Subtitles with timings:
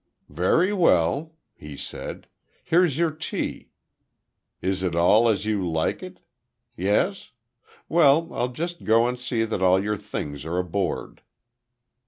[0.33, 2.25] "Very well," he said.
[2.63, 3.69] "Here's your tea.
[4.59, 6.21] Is it all as you like it?
[6.75, 7.33] Yes?
[7.87, 11.21] Well, I'll just go and see that all your things are aboard."